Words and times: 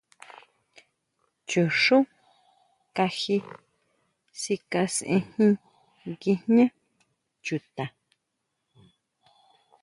Chuxú 1.49 1.97
kají 2.95 3.37
sikasenjin 4.41 5.51
nguijñá 6.09 6.65
chuta. 7.45 7.85